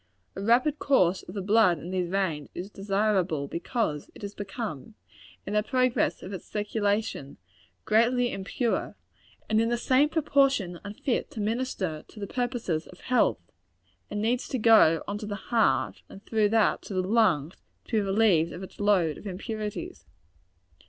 A 0.35 0.41
rapid 0.41 0.79
course 0.79 1.21
of 1.21 1.35
the 1.35 1.43
blood 1.43 1.77
in 1.77 1.91
these 1.91 2.09
veins, 2.09 2.49
is 2.55 2.71
desirable, 2.71 3.47
because 3.47 4.09
it 4.15 4.23
has 4.23 4.33
become, 4.33 4.95
in 5.45 5.53
the 5.53 5.61
progress 5.61 6.23
of 6.23 6.33
its 6.33 6.47
circulation, 6.49 7.37
greatly 7.85 8.31
impure, 8.33 8.95
and 9.47 9.61
in 9.61 9.69
the 9.69 9.77
same 9.77 10.09
proportion 10.09 10.79
unfit 10.83 11.29
to 11.29 11.39
minister 11.39 12.03
to 12.07 12.19
the 12.19 12.25
purposes 12.25 12.87
of 12.87 13.01
health 13.01 13.51
and 14.09 14.23
needs 14.23 14.47
to 14.47 14.57
go 14.57 15.03
on 15.07 15.19
to 15.19 15.27
the 15.27 15.35
heart, 15.35 16.01
and 16.09 16.25
through 16.25 16.49
that 16.49 16.81
to 16.81 16.95
the 16.95 17.03
lungs, 17.03 17.57
to 17.89 17.97
be 17.97 18.01
relieved 18.01 18.53
of 18.53 18.63
its 18.63 18.79
load 18.79 19.19
of 19.19 19.27
impurities. 19.27 20.07